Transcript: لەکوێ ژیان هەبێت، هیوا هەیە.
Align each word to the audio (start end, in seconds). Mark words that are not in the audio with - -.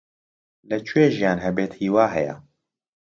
لەکوێ 0.69 1.05
ژیان 1.15 1.39
هەبێت، 1.45 1.71
هیوا 1.81 2.05
هەیە. 2.15 2.35